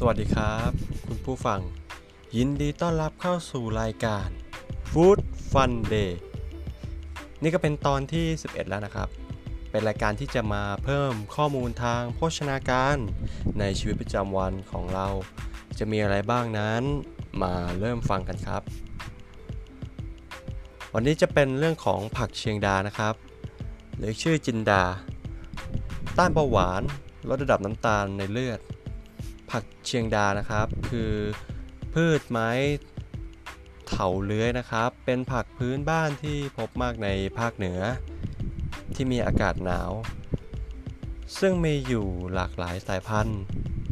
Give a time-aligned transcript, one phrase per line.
[0.00, 0.70] สวัสดีครับ
[1.06, 1.60] คุณผู้ฟัง
[2.36, 4.28] ยินดีต้อนรับเข้าสู่รายการ
[4.90, 5.18] Food
[5.50, 6.12] Fun Day
[7.42, 9.08] นี่ก็เป็นตอนที่ 11 แล้วนะครับ
[9.70, 12.96] เป็นรายการที่จะมาเพิ่มข้อมูลทางโภชนาการ
[13.58, 15.06] ในชีวิตประจำวันของเรา
[15.78, 16.82] จะมีอะไรบ้างนั้น
[17.42, 18.62] มาเริ่มฟังกันครับ
[20.94, 23.14] วันนี้จะเป็นเรื่องของผักเชียงดานะครับ
[23.96, 24.84] หรือชื่อจินดา
[26.18, 26.82] ต้านเบาหวาน
[27.28, 28.60] ลดระดับน้ำตาลในเลือด
[29.50, 31.12] ผักเชียงดานะครับ คือ
[31.94, 32.50] พืชไม้
[33.88, 37.80] เถาเลื้อยนะครับ เป็นผักพื้นบ้านที่พบมากในภาคเหนือ
[38.94, 39.90] ที่มีอากาศหนาว
[41.38, 43.40] ซึ่งมีอยู่หลากหลายสายพันธุ์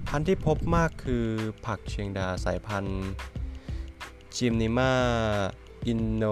[0.09, 1.27] พันธุ์ที่พบมากคือ
[1.67, 3.03] ผักเชียงดาสายพันธุ์
[4.37, 4.93] จิมนิมา
[5.87, 6.25] อินโน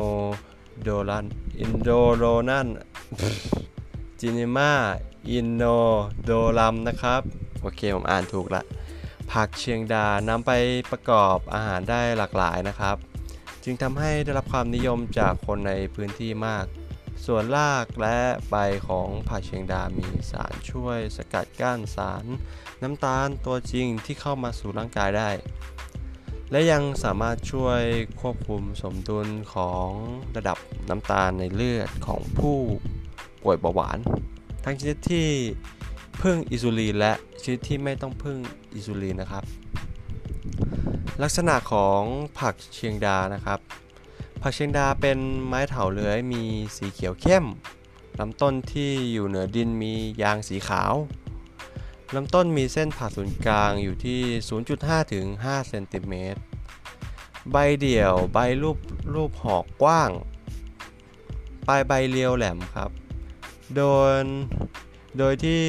[0.83, 1.27] โดรัน
[1.61, 2.69] อินโดโรนัน
[4.21, 7.23] Gymnema inodorum นะครับ
[7.61, 8.63] โอเค ผมอ่านถูกละ
[9.33, 10.53] ผักเชียงดานำไป
[10.91, 12.97] ประกอบอาหารได้หลากหลายนะครับ
[13.65, 16.65] จึงทำให้ได้รับความนิยมจากคนในพื้นที่มาก
[17.27, 18.19] ส่วนรากและ
[18.51, 18.57] ใบ
[18.89, 22.25] ของผักเชียงดามีสารช่วยสกัดกั้นสาร
[22.83, 25.31] น้ำตาลตัวจริงที่เข้ามาสู่ร่างกายได้
[26.51, 27.83] และยังสามารถช่วย
[28.21, 29.89] ควบคุมสมดุลของ
[30.37, 32.59] ระดับน้ำตาลในเลือดของผู้
[33.43, 33.99] ป่วยเบาหวาน
[34.65, 35.29] ทั้งชนิดที่
[36.23, 38.39] พึ่งอิซูลินและชนิดที่ไม่ต้องพึ่ง
[38.75, 39.45] อิซูลินนะครับ
[41.23, 42.03] ลักษณะของ
[42.39, 43.59] ผักเชียงดานะครับ
[44.43, 46.43] ผักเชียงดาเป็นไม้เถาเลื้อยมี
[46.77, 47.45] สีเขียวเข้ม
[48.19, 49.93] ลำต้นที่อยู่เหนือดินมี
[50.23, 50.93] ยางสีขาว
[52.15, 54.21] ลำต้นมีเส้นผ่าศูนย์กลางอยู่ที่
[54.65, 56.41] 0.5 ถึง 5 เซนติเมตร
[57.51, 58.79] ใบเดี่ยวใบรูป
[59.15, 60.11] รูปหอกกว้าง
[61.69, 62.91] ปลายใบเรียวแหลมครับ
[63.77, 64.15] โดย
[65.19, 65.63] โดยที่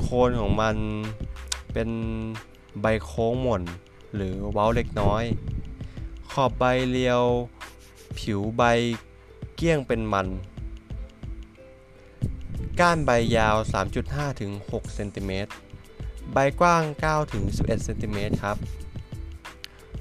[0.00, 0.76] โคนของมัน
[1.72, 1.90] เป็น
[2.80, 3.62] ใบโค้งหม่น
[4.14, 5.24] หรือเว้าเล็กน้อย
[6.30, 7.22] ขอบใบเรียว
[8.18, 8.62] ผิวใบ
[9.56, 10.28] เกี้ยงเป็นมัน
[12.80, 13.56] ก้านใบยาว
[13.98, 15.52] 3.5ถึง6เซนติเมตร
[16.32, 18.56] ใบกว้าง9ถึง11เซนติเมตรครับ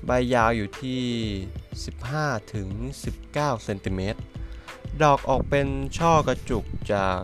[0.06, 1.04] ใบยาวอยู่ที่
[1.78, 2.70] 15ถึง
[3.18, 4.20] 19เซนติเมตร
[5.04, 6.64] ดอกออกเป็นช่อกระจุก
[6.94, 7.20] จาก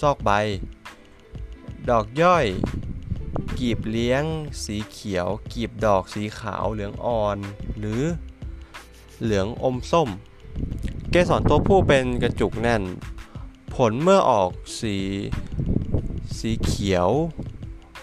[0.00, 0.30] ซอกใบ
[1.90, 2.46] ดอกย่อย
[3.58, 4.24] กีบเลี้ยง
[4.64, 7.38] สีเขียว กีบดอกสีขาวเหลืองอ่อน
[7.78, 8.02] หรือ
[9.22, 10.08] เหลืองอมส้ม
[11.10, 12.82] เกสรตัวผู้เป็นกระจุกแน่น
[13.74, 14.50] ผลเมื่อออก
[14.80, 14.96] สี
[16.38, 17.08] สีเขียว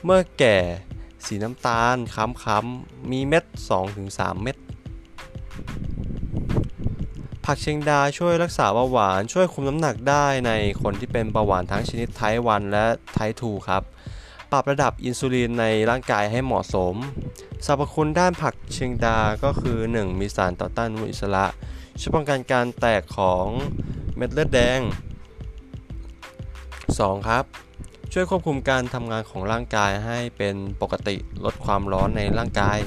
[0.04, 0.58] เมื่อแก่
[1.26, 3.46] สีน้ำตาลค้ำๆมีเม็ด
[3.94, 4.58] 2-3 เม็ด
[7.50, 13.84] ผักเชียงดาช่วยรักษาเบาหวาน ช่วยคุมน้ำหนักได้ในคนที่เป็นเบาหวานทั้งชนิดไทป์1และไทป์2ครับ
[14.52, 16.96] ปรับระดับอินซูลินในร่างกายให้เหมาะสม
[17.66, 20.20] สรรพคุณด้านผักเชียงดาก็คือ 1.
[20.20, 21.46] มีสารต่อต้านอนุมูลอิสระ
[22.00, 23.46] ช่วยป้องกันการแตกของ
[24.16, 24.80] เม็ดเลือดแดง
[25.84, 27.30] 2.
[27.30, 27.44] ครับ
[28.14, 31.16] ช่วยควบคุมการทำงานของร่างกายให้เป็นปกติ
[31.46, 32.78] ลดความร้อนในร่างกาย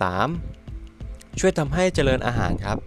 [0.00, 0.63] 3.
[1.38, 2.78] ช่วยทำให้เจริญอาหารครับ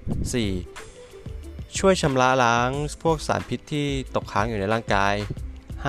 [0.84, 1.78] 4.
[1.78, 2.70] ช่วยชำระล้าง
[3.04, 5.14] พวกสารพิษที่ตกค้างอยู่ในร่างกาย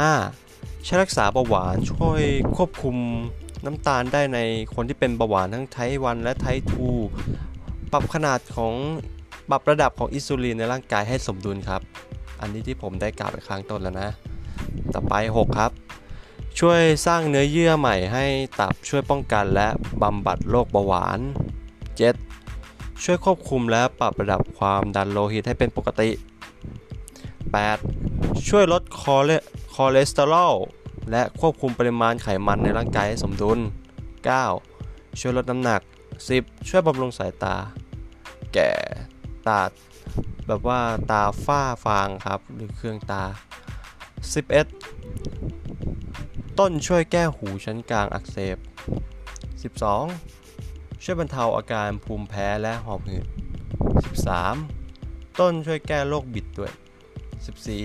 [0.07, 0.87] 5.
[0.87, 2.23] ช่วยรักษาเบาหวานช่วย
[2.57, 2.97] ควบคุม
[3.65, 4.39] น้ำตาลได้ใน
[4.75, 6.65] คนที่เป็นเบาหวานทั้งไทป์1และไทป์
[7.29, 8.75] 2ปรับขนาดของ
[9.51, 11.83] ปรับระดับของอินซูลินในร่างกายให้สมดุลครับ
[12.41, 14.11] อันนี้ที่ผมได้กล่าวไปข้งต้นแล้วนะ
[14.95, 15.71] ต่อไป 6 ครับ
[16.59, 18.25] ช่วยสร้างเนื้อเยื่อใหม่ให้
[18.61, 19.69] ตับช่วยป้องกันและ
[20.03, 21.19] บำบัดโรคเบาหวาน
[21.99, 22.28] 7.
[23.05, 26.11] ช่วยควบคุมและปรับระดับความดันโลหิตให้เป็นปกติ
[27.71, 28.49] 8.
[28.49, 29.31] ช่วยลดคอเล
[29.75, 30.55] คอเลสเตอรอล
[31.11, 33.59] และควบคุมปริมาณไขมันในร่างกายให้สมดุล
[34.39, 35.21] 9.
[35.21, 35.81] ช่วยลดน้ำหนัก
[36.25, 36.69] 10.
[36.69, 37.57] ช่วยบำรุงสายตา
[38.55, 38.71] แก้
[39.47, 39.61] ตา
[40.47, 43.23] แบบว่าตาฝ้าฟางครับหรือเครื่องตา
[45.31, 46.59] 11.
[46.59, 48.57] ต้นช่วยแก้หูชั้นกลางอักเสบ
[49.63, 50.48] 12.
[51.03, 53.27] ช่วยบรรเทาอาการภูมิแพ้และหอบหืด
[54.53, 55.41] 13.
[55.41, 56.73] ต้นช่วยแก้โรคบิดด้วย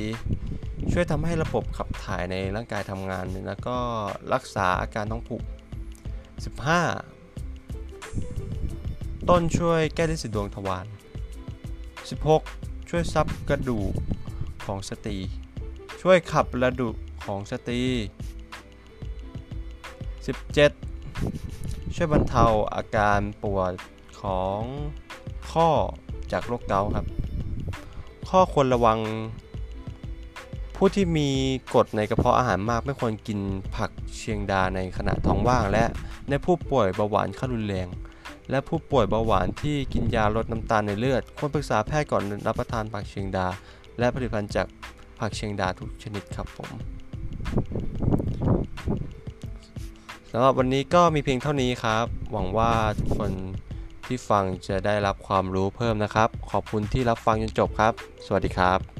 [0.09, 0.91] 14.
[0.91, 3.77] ช่วยทำให้ระบบขับถ่ายในร่างกายทำงาน แล้วก็
[4.33, 5.43] รักษาอาการท้องผูก
[7.95, 9.29] 15.
[9.29, 10.85] ต้นช่วยแก้ลินสีดวงทวาร
[12.07, 12.89] 16.
[12.89, 13.91] ช่วยซับกระดูก
[14.65, 15.17] ของสตรี
[16.01, 16.95] ช่วยขับกระดูก
[17.25, 17.81] ของสตรี
[20.25, 20.92] 17.
[22.05, 22.45] ช่วยบรรเทา
[22.75, 23.73] อาการปวด
[24.21, 24.61] ของ
[25.51, 25.69] ข้อ
[26.31, 27.05] จากโรคเกาต์ครับ
[28.29, 28.99] ข้อควรระวัง
[30.75, 31.29] ผู้ผู้ที่มี
[31.73, 33.39] กรดในกระเพาะอาหารมากไม่ควรกิน
[33.75, 35.83] ผักเชียงดาในขณะท้องว่าง และ
[36.29, 37.87] ในผู้ป่วยเบาหวานขั้นรุนแรง
[38.49, 43.47] และผู้ป่วยเบาหวานที่กินยาลดน้ำตาลในเลือด ควรปรึกษาแพทย์ก่อนรับประทานผักเชียงดา
[43.99, 44.67] และผลิตภัณฑ์จาก
[45.19, 46.69] ผักเชียงดาทุกชนิดครับผม
[50.35, 53.31] สำหรับวันนี้ก็มีเพียงเท่านี้ครับ หวังว่าทุกคน
[54.05, 57.93] ที่ฟังจะได้รับความรู้เพิ่มนะครับ ขอบคุณที่รับฟังจนจบครับ
[58.25, 58.92] สวัสดีครับ